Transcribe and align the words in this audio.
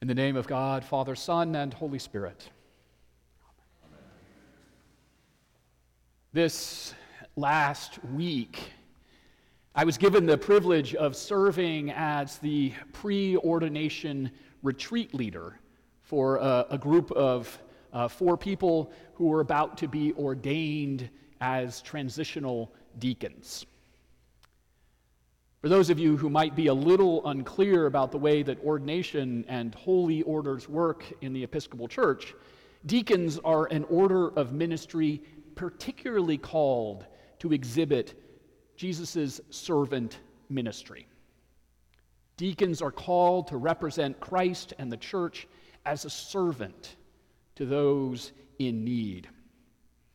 In 0.00 0.06
the 0.06 0.14
name 0.14 0.36
of 0.36 0.46
God, 0.46 0.84
Father, 0.84 1.16
Son, 1.16 1.56
and 1.56 1.74
Holy 1.74 1.98
Spirit. 1.98 2.48
This 6.32 6.94
last 7.34 7.98
week, 8.14 8.60
I 9.74 9.82
was 9.82 9.98
given 9.98 10.24
the 10.24 10.38
privilege 10.38 10.94
of 10.94 11.16
serving 11.16 11.90
as 11.90 12.38
the 12.38 12.74
pre 12.92 13.38
ordination 13.38 14.30
retreat 14.62 15.14
leader 15.14 15.58
for 16.02 16.36
a, 16.36 16.66
a 16.70 16.78
group 16.78 17.10
of 17.10 17.58
uh, 17.92 18.06
four 18.06 18.36
people 18.36 18.92
who 19.14 19.26
were 19.26 19.40
about 19.40 19.76
to 19.78 19.88
be 19.88 20.12
ordained 20.12 21.10
as 21.40 21.82
transitional 21.82 22.72
deacons. 23.00 23.66
For 25.60 25.68
those 25.68 25.90
of 25.90 25.98
you 25.98 26.16
who 26.16 26.30
might 26.30 26.54
be 26.54 26.68
a 26.68 26.74
little 26.74 27.26
unclear 27.26 27.86
about 27.86 28.12
the 28.12 28.18
way 28.18 28.44
that 28.44 28.62
ordination 28.62 29.44
and 29.48 29.74
holy 29.74 30.22
orders 30.22 30.68
work 30.68 31.04
in 31.20 31.32
the 31.32 31.42
Episcopal 31.42 31.88
Church, 31.88 32.32
deacons 32.86 33.40
are 33.44 33.66
an 33.66 33.82
order 33.90 34.28
of 34.28 34.52
ministry 34.52 35.20
particularly 35.56 36.38
called 36.38 37.06
to 37.40 37.52
exhibit 37.52 38.22
Jesus' 38.76 39.40
servant 39.50 40.20
ministry. 40.48 41.08
Deacons 42.36 42.80
are 42.80 42.92
called 42.92 43.48
to 43.48 43.56
represent 43.56 44.20
Christ 44.20 44.74
and 44.78 44.92
the 44.92 44.96
church 44.96 45.48
as 45.84 46.04
a 46.04 46.10
servant 46.10 46.94
to 47.56 47.66
those 47.66 48.30
in 48.60 48.84
need. 48.84 49.28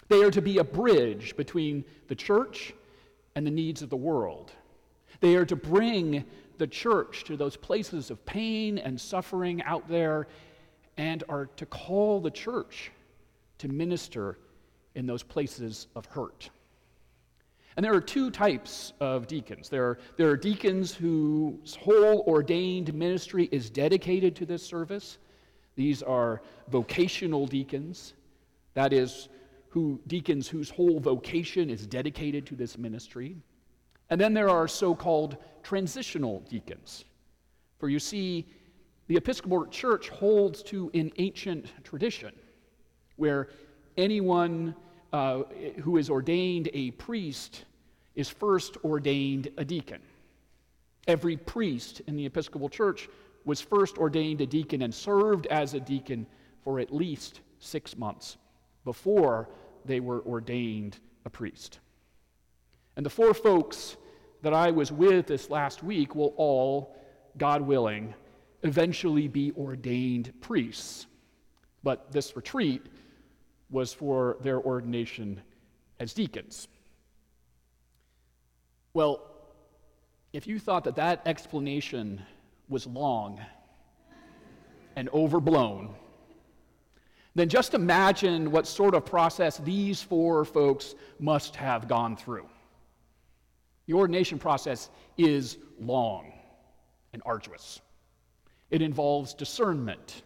They 0.07 0.23
are 0.23 0.31
to 0.31 0.41
be 0.41 0.59
a 0.59 0.63
bridge 0.63 1.35
between 1.35 1.83
the 2.07 2.15
church 2.15 2.73
and 3.35 3.45
the 3.45 3.51
needs 3.51 3.81
of 3.81 3.89
the 3.89 3.97
world. 3.97 4.53
They 5.23 5.37
are 5.37 5.45
to 5.45 5.55
bring 5.55 6.25
the 6.57 6.67
church 6.67 7.23
to 7.23 7.37
those 7.37 7.55
places 7.55 8.11
of 8.11 8.25
pain 8.25 8.77
and 8.77 8.99
suffering 8.99 9.63
out 9.63 9.87
there 9.87 10.27
and 10.97 11.23
are 11.29 11.45
to 11.55 11.65
call 11.65 12.19
the 12.19 12.29
church 12.29 12.91
to 13.59 13.69
minister 13.69 14.37
in 14.95 15.05
those 15.05 15.23
places 15.23 15.87
of 15.95 16.05
hurt. 16.07 16.49
And 17.77 17.85
there 17.85 17.93
are 17.93 18.01
two 18.01 18.31
types 18.31 18.91
of 18.99 19.25
deacons. 19.27 19.69
There 19.69 19.85
are, 19.85 19.99
there 20.17 20.29
are 20.29 20.35
deacons 20.35 20.93
whose 20.93 21.73
whole 21.73 22.25
ordained 22.27 22.93
ministry 22.93 23.47
is 23.49 23.69
dedicated 23.69 24.35
to 24.35 24.45
this 24.45 24.61
service. 24.61 25.19
These 25.77 26.03
are 26.03 26.41
vocational 26.67 27.47
deacons. 27.47 28.13
That 28.73 28.91
is, 28.91 29.29
who 29.69 30.01
deacons 30.05 30.49
whose 30.49 30.69
whole 30.69 30.99
vocation 30.99 31.69
is 31.69 31.87
dedicated 31.87 32.45
to 32.47 32.55
this 32.57 32.77
ministry. 32.77 33.37
And 34.09 34.19
then 34.19 34.33
there 34.33 34.49
are 34.49 34.67
so 34.67 34.93
called 34.93 35.37
transitional 35.63 36.41
deacons. 36.49 37.05
For 37.79 37.89
you 37.89 37.99
see, 37.99 38.45
the 39.07 39.17
Episcopal 39.17 39.65
Church 39.67 40.09
holds 40.09 40.63
to 40.63 40.89
an 40.93 41.11
ancient 41.17 41.71
tradition 41.83 42.33
where 43.15 43.49
anyone 43.97 44.75
uh, 45.11 45.43
who 45.81 45.97
is 45.97 46.09
ordained 46.09 46.69
a 46.73 46.91
priest 46.91 47.65
is 48.15 48.29
first 48.29 48.77
ordained 48.83 49.49
a 49.57 49.65
deacon. 49.65 50.01
Every 51.07 51.37
priest 51.37 52.01
in 52.07 52.15
the 52.15 52.25
Episcopal 52.25 52.69
Church 52.69 53.09
was 53.45 53.59
first 53.59 53.97
ordained 53.97 54.41
a 54.41 54.45
deacon 54.45 54.83
and 54.83 54.93
served 54.93 55.47
as 55.47 55.73
a 55.73 55.79
deacon 55.79 56.25
for 56.63 56.79
at 56.79 56.93
least 56.93 57.41
six 57.59 57.97
months 57.97 58.37
before 58.85 59.49
they 59.85 59.99
were 59.99 60.21
ordained 60.21 60.97
a 61.25 61.29
priest. 61.29 61.79
And 62.95 63.05
the 63.05 63.09
four 63.09 63.33
folks 63.33 63.97
that 64.41 64.53
I 64.53 64.71
was 64.71 64.91
with 64.91 65.27
this 65.27 65.49
last 65.49 65.83
week 65.83 66.15
will 66.15 66.33
all, 66.37 66.95
God 67.37 67.61
willing, 67.61 68.13
eventually 68.63 69.27
be 69.27 69.51
ordained 69.53 70.33
priests. 70.41 71.07
But 71.83 72.11
this 72.11 72.35
retreat 72.35 72.85
was 73.69 73.93
for 73.93 74.37
their 74.41 74.59
ordination 74.59 75.41
as 75.99 76.13
deacons. 76.13 76.67
Well, 78.93 79.31
if 80.33 80.45
you 80.45 80.59
thought 80.59 80.83
that 80.83 80.95
that 80.95 81.21
explanation 81.25 82.21
was 82.69 82.85
long 82.85 83.39
and 84.95 85.09
overblown, 85.09 85.95
then 87.35 87.49
just 87.49 87.73
imagine 87.73 88.51
what 88.51 88.67
sort 88.67 88.93
of 88.93 89.05
process 89.05 89.57
these 89.57 90.01
four 90.01 90.45
folks 90.45 90.93
must 91.19 91.55
have 91.55 91.87
gone 91.87 92.15
through. 92.15 92.47
The 93.85 93.93
ordination 93.93 94.39
process 94.39 94.89
is 95.17 95.57
long 95.79 96.31
and 97.11 97.21
arduous. 97.25 97.81
It 98.71 98.81
involves 98.81 99.33
discernment 99.33 100.23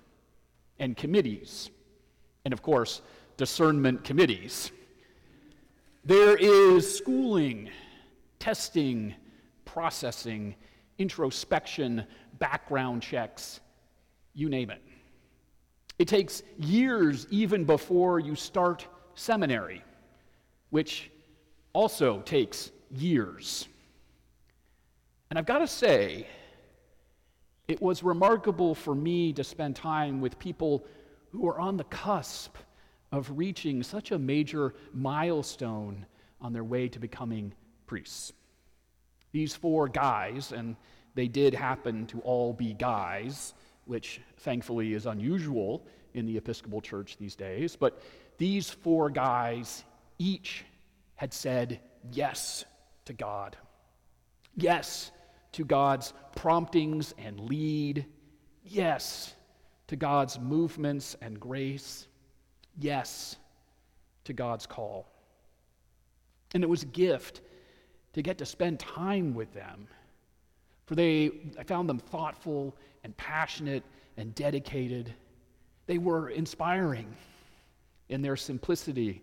and 0.79 0.95
committees, 0.95 1.69
and 2.45 2.53
of 2.53 2.61
course, 2.61 3.01
discernment 3.35 4.03
committees. 4.03 4.71
There 6.05 6.37
is 6.37 6.97
schooling, 6.97 7.69
testing, 8.39 9.13
processing, 9.65 10.55
introspection, 10.97 12.05
background 12.39 13.01
checks, 13.01 13.59
you 14.33 14.49
name 14.49 14.69
it. 14.69 14.81
It 15.99 16.07
takes 16.07 16.43
years 16.57 17.27
even 17.31 17.65
before 17.65 18.19
you 18.19 18.35
start 18.35 18.87
seminary, 19.15 19.83
which 20.69 21.11
also 21.73 22.21
takes 22.21 22.71
years. 22.91 23.67
And 25.29 25.37
I've 25.37 25.45
got 25.45 25.59
to 25.59 25.67
say, 25.67 26.27
it 27.67 27.81
was 27.81 28.01
remarkable 28.01 28.73
for 28.73 28.95
me 28.95 29.33
to 29.33 29.43
spend 29.43 29.75
time 29.75 30.21
with 30.21 30.39
people 30.39 30.85
who 31.31 31.47
are 31.47 31.59
on 31.59 31.75
the 31.77 31.83
cusp 31.85 32.55
of 33.11 33.37
reaching 33.37 33.83
such 33.83 34.11
a 34.11 34.19
major 34.19 34.73
milestone 34.93 36.05
on 36.39 36.53
their 36.53 36.63
way 36.63 36.87
to 36.87 36.99
becoming 36.99 37.53
priests. 37.85 38.31
These 39.31 39.55
four 39.55 39.87
guys, 39.89 40.51
and 40.51 40.75
they 41.15 41.27
did 41.27 41.53
happen 41.53 42.05
to 42.07 42.19
all 42.21 42.53
be 42.53 42.73
guys, 42.73 43.53
which 43.85 44.21
thankfully 44.37 44.93
is 44.93 45.05
unusual 45.05 45.85
in 46.13 46.25
the 46.25 46.37
Episcopal 46.37 46.81
Church 46.81 47.17
these 47.17 47.35
days, 47.35 47.75
but 47.75 48.01
these 48.37 48.69
four 48.69 49.09
guys 49.09 49.83
each 50.19 50.63
had 51.15 51.33
said 51.33 51.79
yes 52.11 52.65
to 53.07 53.13
God. 53.13 53.57
Yes 54.55 55.11
to 55.53 55.65
God's 55.65 56.13
promptings 56.35 57.13
and 57.17 57.39
lead. 57.39 58.05
Yes 58.63 59.33
to 59.87 59.95
God's 59.95 60.39
movements 60.39 61.15
and 61.21 61.39
grace 61.39 62.07
yes 62.79 63.37
to 64.25 64.33
God's 64.33 64.65
call. 64.65 65.07
And 66.53 66.63
it 66.63 66.69
was 66.69 66.83
a 66.83 66.87
gift 66.87 67.41
to 68.13 68.21
get 68.21 68.37
to 68.37 68.45
spend 68.45 68.79
time 68.79 69.33
with 69.33 69.53
them. 69.53 69.87
For 70.85 70.95
they, 70.95 71.31
I 71.59 71.63
found 71.63 71.89
them 71.89 71.99
thoughtful 71.99 72.75
and 73.03 73.15
passionate 73.17 73.83
and 74.15 74.33
dedicated. 74.35 75.13
They 75.85 75.97
were 75.97 76.29
inspiring 76.29 77.13
in 78.09 78.21
their 78.21 78.37
simplicity 78.37 79.21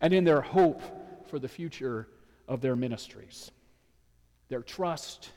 and 0.00 0.12
in 0.12 0.24
their 0.24 0.40
hope 0.40 0.82
for 1.28 1.38
the 1.38 1.48
future 1.48 2.08
of 2.48 2.60
their 2.60 2.76
ministries. 2.76 3.50
Their 4.48 4.62
trust, 4.62 5.30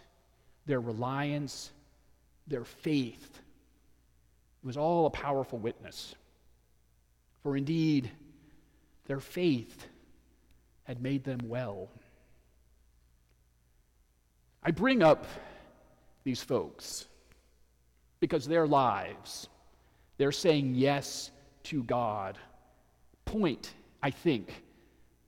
their 0.65 0.79
reliance, 0.79 1.71
their 2.47 2.63
faith. 2.63 3.39
It 4.63 4.67
was 4.67 4.77
all 4.77 5.05
a 5.05 5.11
powerful 5.11 5.59
witness 5.59 6.15
for 7.43 7.55
indeed 7.55 8.11
their 9.07 9.19
faith 9.19 9.87
had 10.83 11.01
made 11.01 11.23
them 11.23 11.39
well. 11.45 11.89
I 14.61 14.71
bring 14.71 15.01
up 15.01 15.25
these 16.23 16.41
folks 16.41 17.07
because 18.19 18.45
their 18.45 18.67
lives, 18.67 19.47
their 20.17 20.31
saying 20.31 20.75
yes 20.75 21.31
to 21.63 21.83
God, 21.83 22.37
point, 23.25 23.73
I 24.03 24.11
think, 24.11 24.63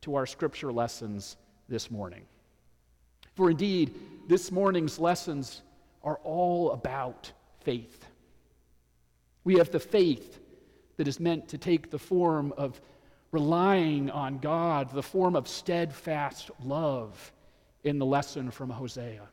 to 0.02 0.16
our 0.16 0.26
scripture 0.26 0.72
lessons 0.72 1.38
this 1.72 1.90
morning. 1.90 2.24
For 3.34 3.50
indeed, 3.50 3.96
this 4.28 4.52
morning's 4.52 5.00
lessons 5.00 5.62
are 6.04 6.20
all 6.24 6.74
about 6.74 7.32
faith. 7.62 8.06
We 9.44 9.56
have 9.56 9.72
the 9.72 9.80
faith 9.80 10.40
that 10.98 11.08
is 11.08 11.20
meant 11.20 11.48
to 11.48 11.58
take 11.58 11.90
the 11.90 11.98
form 11.98 12.54
of 12.58 12.80
relying 13.32 14.12
on 14.12 14.40
God, 14.40 14.92
the 14.92 15.02
form 15.02 15.36
of 15.36 15.48
steadfast 15.48 16.52
love 16.62 17.32
in 17.84 17.98
the 17.98 18.06
lesson 18.06 18.52
from 18.52 18.70
Hosea. 18.70 19.28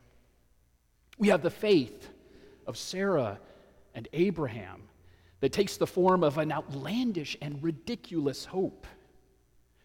We 1.19 1.29
have 1.29 1.43
the 1.43 1.51
faith 1.51 2.09
of 2.67 2.77
Sarah 2.77 3.41
and 3.95 4.07
Abraham 4.13 4.85
that 5.41 5.53
takes 5.53 5.77
the 5.77 5.87
form 5.87 6.23
of 6.23 6.39
an 6.39 6.53
outlandish 6.53 7.37
and 7.43 7.63
ridiculous 7.63 8.45
hope. 8.45 8.87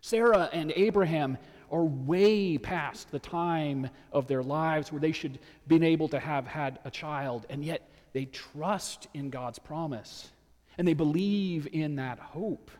Sarah 0.01 0.49
and 0.53 0.71
Abraham 0.75 1.37
are 1.73 1.83
way 1.83 2.57
past 2.57 3.11
the 3.11 3.19
time 3.19 3.89
of 4.11 4.27
their 4.27 4.43
lives 4.43 4.91
where 4.91 5.01
they 5.01 5.11
should 5.11 5.31
have 5.31 5.67
been 5.67 5.83
able 5.83 6.07
to 6.09 6.19
have 6.19 6.45
had 6.45 6.79
a 6.85 6.91
child, 6.91 7.45
and 7.49 7.65
yet 7.65 7.89
they 8.13 8.25
trust 8.25 9.07
in 9.13 9.29
God's 9.31 9.59
promise 9.59 10.29
and 10.77 10.87
they 10.87 10.93
believe 10.93 11.67
in 11.71 11.95
that 11.97 12.19
hope. 12.19 12.71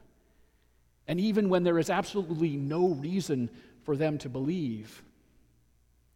And 1.08 1.20
even 1.20 1.50
when 1.50 1.64
there 1.64 1.80
is 1.80 1.90
absolutely 1.90 2.56
no 2.56 2.90
reason 2.90 3.50
for 3.84 3.96
them 3.96 4.18
to 4.20 4.30
believe. 4.30 5.04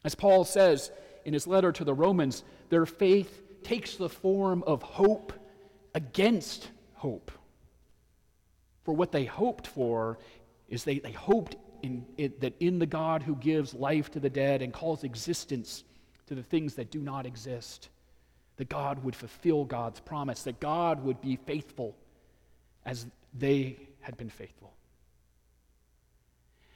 As 0.03 0.15
Paul 0.15 0.45
says 0.45 0.91
in 1.25 1.33
his 1.33 1.47
letter 1.47 1.71
to 1.71 1.83
the 1.83 1.93
Romans, 1.93 2.43
their 2.69 2.85
faith 2.85 3.41
takes 3.63 3.95
the 3.95 4.09
form 4.09 4.63
of 4.65 4.81
hope 4.81 5.33
against 5.93 6.69
hope. 6.93 7.31
For 8.83 8.93
what 8.93 9.11
they 9.11 9.25
hoped 9.25 9.67
for 9.67 10.19
is 10.69 10.83
they, 10.83 10.99
they 10.99 11.11
hoped 11.11 11.57
in, 12.17 12.33
that 12.39 12.53
in 12.59 12.79
the 12.79 12.85
God 12.85 13.23
who 13.23 13.35
gives 13.35 13.73
life 13.73 14.11
to 14.11 14.19
the 14.19 14.29
dead 14.29 14.61
and 14.61 14.73
calls 14.73 15.03
existence 15.03 15.83
to 16.27 16.35
the 16.35 16.43
things 16.43 16.75
that 16.75 16.91
do 16.91 16.99
not 16.99 17.25
exist, 17.25 17.89
that 18.57 18.69
God 18.69 19.03
would 19.03 19.15
fulfill 19.15 19.65
God's 19.65 19.99
promise, 19.99 20.43
that 20.43 20.59
God 20.59 21.03
would 21.03 21.21
be 21.21 21.35
faithful 21.35 21.95
as 22.85 23.05
they 23.37 23.77
had 24.01 24.17
been 24.17 24.29
faithful. 24.29 24.73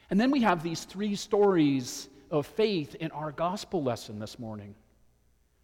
And 0.10 0.20
then 0.20 0.32
we 0.32 0.42
have 0.42 0.62
these 0.62 0.84
three 0.84 1.16
stories 1.16 2.10
of 2.30 2.46
faith 2.46 2.96
in 2.96 3.12
our 3.12 3.32
gospel 3.32 3.82
lesson 3.84 4.20
this 4.20 4.38
morning. 4.38 4.76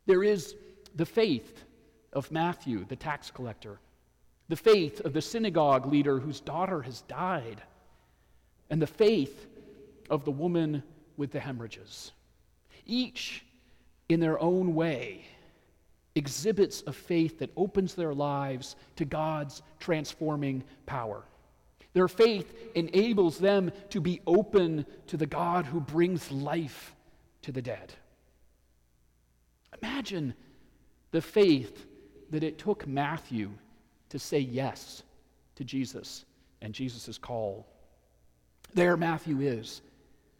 There 0.05 0.23
is 0.23 0.55
the 0.95 1.05
faith 1.05 1.63
of 2.13 2.31
Matthew, 2.31 2.85
the 2.85 2.95
tax 2.95 3.29
collector, 3.29 3.79
the 4.49 4.55
faith 4.55 5.01
of 5.01 5.13
the 5.13 5.21
synagogue 5.21 5.85
leader 5.85 6.19
whose 6.19 6.39
daughter 6.39 6.81
has 6.81 7.01
died, 7.01 7.61
and 8.69 8.81
the 8.81 8.87
faith 8.87 9.47
of 10.09 10.25
the 10.25 10.31
woman 10.31 10.83
with 11.17 11.31
the 11.31 11.39
hemorrhages. 11.39 12.11
Each, 12.85 13.43
in 14.09 14.19
their 14.19 14.39
own 14.39 14.75
way, 14.75 15.25
exhibits 16.15 16.83
a 16.87 16.93
faith 16.93 17.39
that 17.39 17.51
opens 17.55 17.93
their 17.93 18.13
lives 18.13 18.75
to 18.95 19.05
God's 19.05 19.61
transforming 19.79 20.63
power. 20.85 21.23
Their 21.93 22.07
faith 22.07 22.53
enables 22.75 23.37
them 23.37 23.71
to 23.89 24.01
be 24.01 24.21
open 24.27 24.85
to 25.07 25.17
the 25.17 25.25
God 25.25 25.65
who 25.65 25.79
brings 25.79 26.31
life 26.31 26.95
to 27.43 27.51
the 27.51 27.61
dead. 27.61 27.93
Imagine 29.81 30.33
the 31.11 31.21
faith 31.21 31.85
that 32.29 32.43
it 32.43 32.57
took 32.57 32.87
Matthew 32.87 33.51
to 34.09 34.19
say 34.19 34.39
yes 34.39 35.03
to 35.55 35.63
Jesus 35.63 36.25
and 36.61 36.73
Jesus' 36.73 37.17
call. 37.17 37.67
There, 38.77 38.95
Matthew 38.95 39.41
is, 39.41 39.81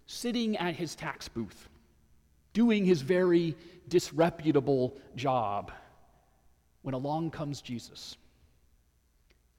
sitting 0.06 0.58
at 0.58 0.76
his 0.76 0.94
tax 0.94 1.28
booth, 1.28 1.68
doing 2.54 2.86
his 2.86 3.02
very 3.02 3.56
disreputable 3.88 4.96
job, 5.16 5.72
when 6.84 6.94
along 6.94 7.32
comes 7.32 7.62
Jesus. 7.62 8.16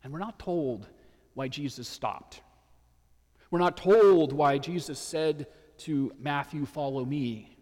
And 0.05 0.13
we're 0.13 0.21
not 0.21 0.39
told 0.39 0.87
why 1.35 1.49
Jesus 1.49 1.89
stopped. 1.89 2.41
We're 3.51 3.59
not 3.59 3.77
told 3.77 4.33
why 4.33 4.59
Jesus 4.59 5.01
said 5.01 5.49
to 5.79 6.13
Matthew, 6.21 6.65
Follow 6.65 7.05
me. 7.05 7.57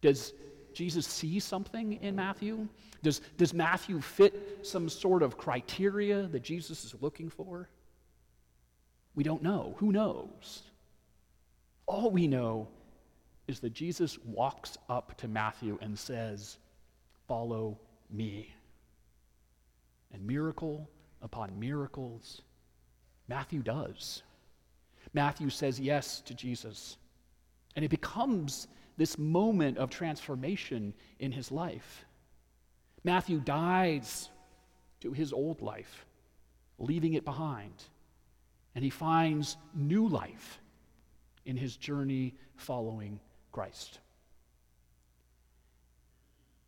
Does 0.00 0.32
Jesus 0.72 1.06
see 1.06 1.38
something 1.38 2.02
in 2.02 2.16
Matthew? 2.16 2.66
Does, 3.04 3.20
does 3.36 3.54
Matthew 3.54 4.00
fit 4.00 4.66
some 4.66 4.88
sort 4.88 5.22
of 5.22 5.38
criteria 5.38 6.26
that 6.26 6.42
Jesus 6.42 6.84
is 6.84 6.96
looking 7.00 7.30
for? 7.30 7.68
We 9.14 9.24
don't 9.24 9.42
know. 9.42 9.74
Who 9.78 9.92
knows? 9.92 10.62
All 11.86 12.10
we 12.10 12.26
know 12.26 12.68
is 13.48 13.60
that 13.60 13.72
Jesus 13.72 14.18
walks 14.24 14.78
up 14.88 15.16
to 15.18 15.28
Matthew 15.28 15.78
and 15.80 15.98
says, 15.98 16.58
Follow 17.26 17.78
me. 18.10 18.54
And 20.12 20.26
miracle 20.26 20.88
upon 21.22 21.58
miracles, 21.58 22.42
Matthew 23.28 23.60
does. 23.60 24.22
Matthew 25.12 25.50
says 25.50 25.80
yes 25.80 26.20
to 26.22 26.34
Jesus. 26.34 26.96
And 27.76 27.84
it 27.84 27.88
becomes 27.88 28.68
this 28.96 29.18
moment 29.18 29.78
of 29.78 29.90
transformation 29.90 30.92
in 31.18 31.32
his 31.32 31.50
life. 31.50 32.04
Matthew 33.04 33.38
dies 33.40 34.28
to 35.00 35.12
his 35.12 35.32
old 35.32 35.62
life, 35.62 36.04
leaving 36.78 37.14
it 37.14 37.24
behind, 37.24 37.72
and 38.74 38.84
he 38.84 38.90
finds 38.90 39.56
new 39.74 40.06
life 40.08 40.60
in 41.44 41.56
his 41.56 41.76
journey 41.76 42.34
following 42.56 43.18
Christ. 43.52 43.98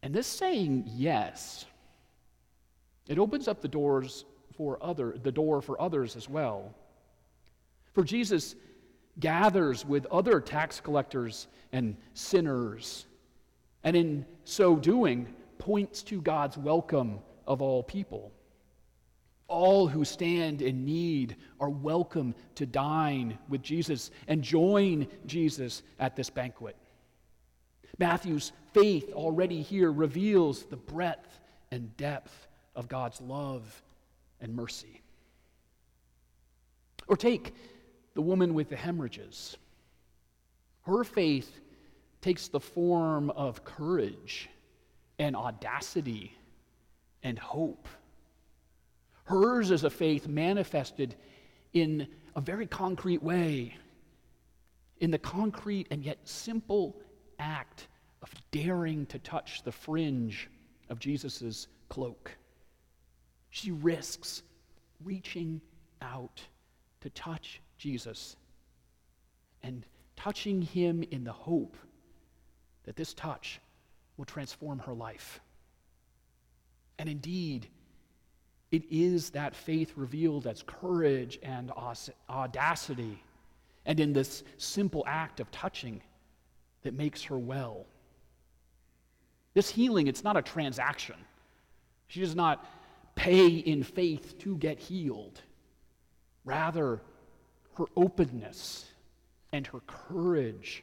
And 0.02 0.14
this 0.14 0.26
saying 0.26 0.84
yes, 0.94 1.64
it 3.08 3.18
opens 3.18 3.46
up 3.46 3.60
the 3.60 3.68
doors 3.68 4.24
for 4.56 4.78
other 4.82 5.16
the 5.22 5.32
door 5.32 5.62
for 5.62 5.80
others 5.80 6.16
as 6.16 6.28
well. 6.28 6.74
For 7.92 8.02
Jesus 8.02 8.54
gathers 9.20 9.84
with 9.84 10.06
other 10.06 10.40
tax 10.40 10.80
collectors 10.80 11.46
and 11.72 11.96
sinners, 12.14 13.06
and 13.84 13.94
in 13.94 14.26
so 14.44 14.76
doing, 14.76 15.32
points 15.58 16.02
to 16.02 16.20
God's 16.20 16.58
welcome 16.58 17.20
of 17.46 17.62
all 17.62 17.82
people. 17.82 18.32
All 19.52 19.86
who 19.86 20.02
stand 20.02 20.62
in 20.62 20.86
need 20.86 21.36
are 21.60 21.68
welcome 21.68 22.34
to 22.54 22.64
dine 22.64 23.38
with 23.50 23.60
Jesus 23.60 24.10
and 24.26 24.42
join 24.42 25.06
Jesus 25.26 25.82
at 25.98 26.16
this 26.16 26.30
banquet. 26.30 26.74
Matthew's 27.98 28.52
faith 28.72 29.12
already 29.12 29.60
here 29.60 29.92
reveals 29.92 30.64
the 30.64 30.78
breadth 30.78 31.38
and 31.70 31.94
depth 31.98 32.48
of 32.74 32.88
God's 32.88 33.20
love 33.20 33.82
and 34.40 34.56
mercy. 34.56 35.02
Or 37.06 37.18
take 37.18 37.54
the 38.14 38.22
woman 38.22 38.54
with 38.54 38.70
the 38.70 38.76
hemorrhages. 38.76 39.58
Her 40.86 41.04
faith 41.04 41.60
takes 42.22 42.48
the 42.48 42.58
form 42.58 43.28
of 43.28 43.64
courage 43.64 44.48
and 45.18 45.36
audacity 45.36 46.34
and 47.22 47.38
hope. 47.38 47.86
Hers 49.24 49.70
is 49.70 49.84
a 49.84 49.90
faith 49.90 50.28
manifested 50.28 51.14
in 51.72 52.06
a 52.34 52.40
very 52.40 52.66
concrete 52.66 53.22
way, 53.22 53.76
in 55.00 55.10
the 55.10 55.18
concrete 55.18 55.86
and 55.90 56.04
yet 56.04 56.18
simple 56.24 57.00
act 57.38 57.88
of 58.22 58.30
daring 58.50 59.06
to 59.06 59.18
touch 59.18 59.62
the 59.62 59.72
fringe 59.72 60.48
of 60.88 60.98
Jesus' 60.98 61.66
cloak. 61.88 62.36
She 63.50 63.70
risks 63.70 64.42
reaching 65.04 65.60
out 66.00 66.40
to 67.00 67.10
touch 67.10 67.60
Jesus 67.78 68.36
and 69.62 69.84
touching 70.16 70.62
him 70.62 71.02
in 71.10 71.24
the 71.24 71.32
hope 71.32 71.76
that 72.84 72.96
this 72.96 73.14
touch 73.14 73.60
will 74.16 74.24
transform 74.24 74.78
her 74.80 74.94
life. 74.94 75.40
And 76.98 77.08
indeed, 77.08 77.68
it 78.72 78.82
is 78.90 79.30
that 79.30 79.54
faith 79.54 79.92
revealed 79.96 80.46
as 80.46 80.62
courage 80.62 81.38
and 81.42 81.70
audacity, 82.28 83.22
and 83.86 84.00
in 84.00 84.12
this 84.12 84.42
simple 84.56 85.04
act 85.06 85.38
of 85.38 85.50
touching 85.50 86.02
that 86.82 86.94
makes 86.94 87.22
her 87.24 87.38
well. 87.38 87.86
This 89.54 89.70
healing, 89.70 90.06
it's 90.06 90.24
not 90.24 90.36
a 90.36 90.42
transaction. 90.42 91.16
She 92.08 92.20
does 92.20 92.34
not 92.34 92.66
pay 93.14 93.48
in 93.48 93.82
faith 93.82 94.38
to 94.38 94.56
get 94.56 94.78
healed. 94.78 95.42
Rather, 96.44 97.00
her 97.76 97.84
openness 97.94 98.86
and 99.52 99.66
her 99.66 99.80
courage 99.80 100.82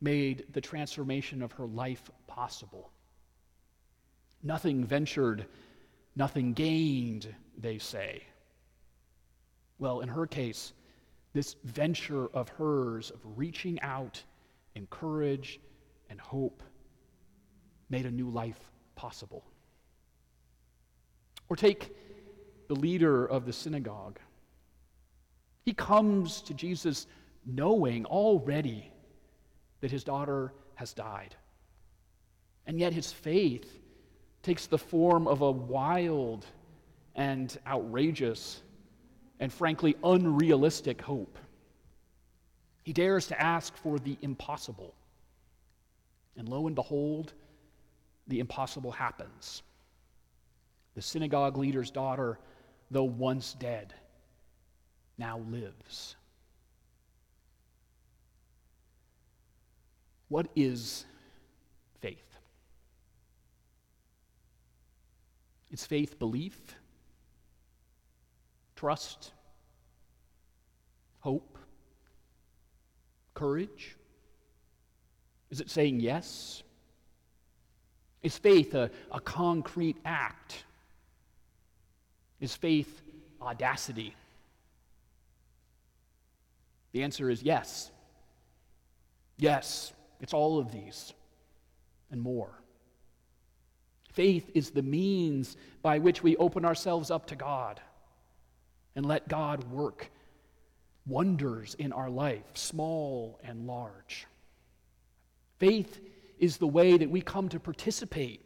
made 0.00 0.46
the 0.52 0.60
transformation 0.60 1.42
of 1.42 1.52
her 1.52 1.66
life 1.66 2.10
possible. 2.26 2.90
Nothing 4.42 4.84
ventured, 4.84 5.46
nothing 6.16 6.54
gained, 6.54 7.32
they 7.56 7.78
say. 7.78 8.22
Well, 9.78 10.00
in 10.00 10.08
her 10.08 10.26
case, 10.26 10.72
this 11.34 11.54
venture 11.64 12.28
of 12.28 12.48
hers 12.48 13.10
of 13.10 13.20
reaching 13.36 13.78
out 13.82 14.22
in 14.74 14.86
courage 14.86 15.60
and 16.08 16.18
hope 16.18 16.62
made 17.90 18.06
a 18.06 18.10
new 18.10 18.30
life 18.30 18.58
possible. 18.94 19.44
Or 21.48 21.56
take 21.56 21.94
the 22.68 22.74
leader 22.74 23.24
of 23.24 23.44
the 23.44 23.52
synagogue. 23.52 24.18
He 25.64 25.74
comes 25.74 26.40
to 26.42 26.54
Jesus 26.54 27.06
knowing 27.44 28.06
already 28.06 28.90
that 29.80 29.90
his 29.90 30.04
daughter 30.04 30.52
has 30.74 30.92
died. 30.94 31.36
And 32.66 32.78
yet 32.80 32.92
his 32.92 33.12
faith 33.12 33.78
takes 34.46 34.68
the 34.68 34.78
form 34.78 35.26
of 35.26 35.40
a 35.40 35.50
wild 35.50 36.46
and 37.16 37.58
outrageous 37.66 38.62
and 39.40 39.52
frankly 39.52 39.96
unrealistic 40.04 41.02
hope. 41.02 41.36
He 42.84 42.92
dares 42.92 43.26
to 43.26 43.42
ask 43.42 43.76
for 43.76 43.98
the 43.98 44.16
impossible. 44.22 44.94
And 46.36 46.48
lo 46.48 46.68
and 46.68 46.76
behold, 46.76 47.32
the 48.28 48.38
impossible 48.38 48.92
happens. 48.92 49.62
the 50.94 51.02
synagogue 51.02 51.58
leader's 51.58 51.90
daughter, 51.90 52.38
though 52.90 53.04
once 53.04 53.52
dead, 53.52 53.92
now 55.18 55.38
lives. 55.50 56.16
What 60.28 60.46
is 60.56 61.04
faith? 62.00 62.35
It's 65.76 65.84
faith 65.84 66.18
belief, 66.18 66.74
trust, 68.76 69.32
hope, 71.20 71.58
courage. 73.34 73.94
Is 75.50 75.60
it 75.60 75.68
saying 75.68 76.00
yes? 76.00 76.62
Is 78.22 78.38
faith 78.38 78.72
a, 78.72 78.90
a 79.12 79.20
concrete 79.20 79.98
act? 80.06 80.64
Is 82.40 82.56
faith 82.56 83.02
audacity? 83.42 84.14
The 86.92 87.02
answer 87.02 87.28
is 87.28 87.42
yes. 87.42 87.90
Yes, 89.36 89.92
it's 90.22 90.32
all 90.32 90.58
of 90.58 90.72
these 90.72 91.12
and 92.10 92.22
more. 92.22 92.62
Faith 94.16 94.50
is 94.54 94.70
the 94.70 94.82
means 94.82 95.58
by 95.82 95.98
which 95.98 96.22
we 96.22 96.38
open 96.38 96.64
ourselves 96.64 97.10
up 97.10 97.26
to 97.26 97.36
God 97.36 97.78
and 98.96 99.04
let 99.04 99.28
God 99.28 99.62
work 99.70 100.10
wonders 101.06 101.74
in 101.78 101.92
our 101.92 102.08
life, 102.08 102.46
small 102.54 103.38
and 103.44 103.66
large. 103.66 104.26
Faith 105.58 106.00
is 106.38 106.56
the 106.56 106.66
way 106.66 106.96
that 106.96 107.10
we 107.10 107.20
come 107.20 107.50
to 107.50 107.60
participate 107.60 108.40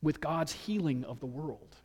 with 0.00 0.22
God's 0.22 0.52
healing 0.52 1.04
of 1.04 1.20
the 1.20 1.26
world. 1.26 1.76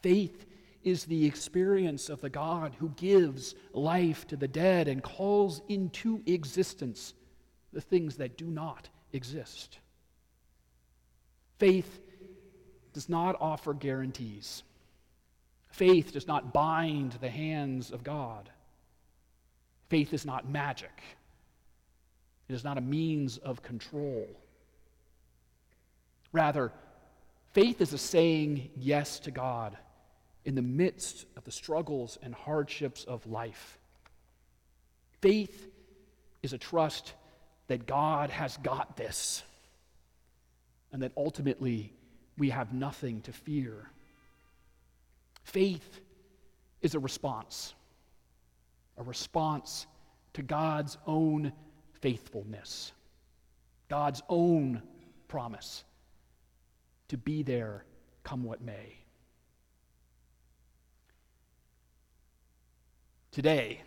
Faith 0.00 0.46
is 0.84 1.06
the 1.06 1.26
experience 1.26 2.08
of 2.08 2.20
the 2.20 2.30
God 2.30 2.76
who 2.78 2.90
gives 2.90 3.56
life 3.72 4.28
to 4.28 4.36
the 4.36 4.46
dead 4.46 4.86
and 4.86 5.02
calls 5.02 5.60
into 5.68 6.22
existence 6.26 7.14
the 7.72 7.80
things 7.80 8.16
that 8.18 8.38
do 8.38 8.46
not 8.46 8.88
exist. 9.12 9.80
Faith 11.62 12.00
does 12.92 13.08
not 13.08 13.36
offer 13.40 13.72
guarantees. 13.72 14.64
Faith 15.70 16.12
does 16.12 16.26
not 16.26 16.52
bind 16.52 17.12
the 17.20 17.30
hands 17.30 17.92
of 17.92 18.02
God. 18.02 18.50
Faith 19.88 20.12
is 20.12 20.26
not 20.26 20.50
magic. 20.50 20.90
It 22.48 22.54
is 22.54 22.64
not 22.64 22.78
a 22.78 22.80
means 22.80 23.38
of 23.38 23.62
control. 23.62 24.26
Rather, 26.32 26.72
faith 27.52 27.80
is 27.80 27.92
a 27.92 27.98
saying 27.98 28.68
yes 28.76 29.20
to 29.20 29.30
God 29.30 29.76
in 30.44 30.56
the 30.56 30.62
midst 30.62 31.26
of 31.36 31.44
the 31.44 31.52
struggles 31.52 32.18
and 32.24 32.34
hardships 32.34 33.04
of 33.04 33.24
life. 33.24 33.78
Faith 35.20 35.68
is 36.42 36.52
a 36.52 36.58
trust 36.58 37.12
that 37.68 37.86
God 37.86 38.30
has 38.30 38.56
got 38.56 38.96
this 38.96 39.44
and 40.92 41.02
that 41.02 41.12
ultimately 41.16 41.92
we 42.38 42.50
have 42.50 42.72
nothing 42.72 43.20
to 43.22 43.32
fear. 43.32 43.90
Faith 45.44 46.00
is 46.80 46.94
a 46.94 46.98
response, 46.98 47.74
a 48.98 49.02
response 49.02 49.86
to 50.34 50.42
God's 50.42 50.98
own 51.06 51.52
faithfulness, 52.00 52.92
God's 53.88 54.22
own 54.28 54.82
promise 55.28 55.84
to 57.08 57.16
be 57.16 57.42
there 57.42 57.84
come 58.24 58.44
what 58.44 58.62
may. 58.62 58.96
Today, 63.30 63.80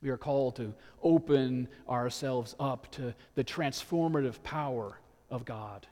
we 0.00 0.08
are 0.08 0.16
called 0.16 0.56
to 0.56 0.72
open 1.02 1.68
ourselves 1.88 2.54
up 2.58 2.90
to 2.92 3.14
the 3.34 3.44
transformative 3.44 4.42
power 4.42 4.98
of 5.30 5.44
God, 5.44 5.86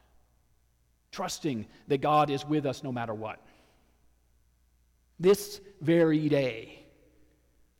trusting 1.12 1.66
that 1.88 2.00
God 2.00 2.30
is 2.30 2.44
with 2.44 2.66
us 2.66 2.82
no 2.82 2.92
matter 2.92 3.14
what. 3.14 3.40
This 5.18 5.60
very 5.80 6.28
day, 6.28 6.84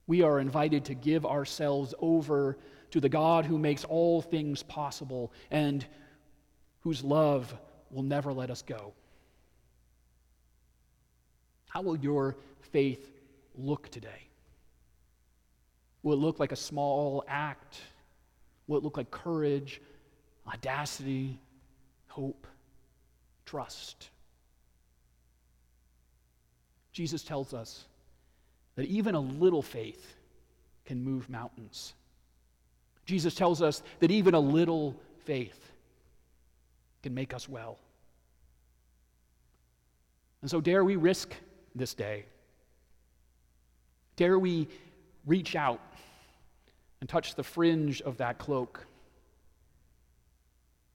we 0.07 0.23
are 0.23 0.39
invited 0.39 0.85
to 0.87 0.95
give 0.95 1.25
ourselves 1.25 1.95
over 1.99 2.59
to 2.91 3.01
the 3.01 3.09
God 3.09 3.45
who 3.45 3.59
makes 3.59 3.85
all 3.85 4.23
things 4.23 4.63
possible 4.63 5.33
and 5.51 5.85
whose 6.81 7.03
love 7.03 7.55
will 7.91 8.03
never 8.03 8.33
let 8.33 8.51
us 8.51 8.63
go. 8.63 8.93
How 11.69 11.83
will 11.83 11.97
your 11.97 12.37
faith 12.73 13.11
look 13.57 13.89
today? 13.89 14.29
Will 16.05 16.13
it 16.13 16.21
look 16.21 16.39
like 16.39 16.53
a 16.53 16.57
small 16.57 17.25
act? 17.27 17.79
Will 18.67 18.79
it 18.79 18.85
look 18.85 18.97
like 18.97 19.11
courage, 19.11 19.81
audacity, 20.47 21.39
hope, 22.09 22.47
trust? 23.47 24.11
Jesus 26.93 27.23
tells 27.23 27.53
us 27.53 27.85
that 28.77 28.87
even 28.87 29.15
a 29.15 29.21
little 29.21 29.63
faith 29.63 30.15
can 30.85 31.03
move 31.03 31.29
mountains. 31.29 31.95
Jesus 33.07 33.35
tells 33.35 33.63
us 33.63 33.83
that 34.01 34.11
even 34.11 34.35
a 34.35 34.41
little 34.41 34.97
faith 35.25 35.73
can 37.03 37.15
make 37.15 37.35
us 37.35 37.49
well. 37.49 37.79
And 40.41 40.51
so, 40.51 40.61
dare 40.61 40.85
we 40.85 40.97
risk 40.97 41.35
this 41.75 41.95
day? 41.95 42.27
Dare 44.17 44.39
we 44.39 44.69
reach 45.27 45.57
out 45.57 45.81
and 47.01 47.09
touch 47.09 47.35
the 47.35 47.43
fringe 47.43 48.03
of 48.03 48.19
that 48.19 48.39
cloak? 48.39 48.87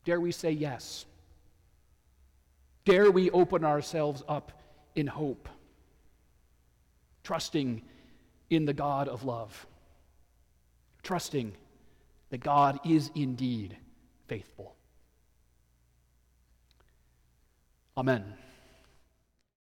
Dare 0.09 0.19
we 0.19 0.31
say 0.31 0.49
yes? 0.49 1.05
Dare 2.83 3.11
we 3.11 3.29
open 3.29 3.63
ourselves 3.63 4.23
up 4.27 4.51
in 4.95 5.05
hope, 5.05 5.47
trusting 7.23 7.83
in 8.49 8.65
the 8.65 8.73
God 8.73 9.07
of 9.07 9.23
love, 9.23 9.67
trusting 11.03 11.53
that 12.31 12.39
God 12.39 12.79
is 12.83 13.11
indeed 13.13 13.77
faithful? 14.25 14.73
Amen. 17.95 18.33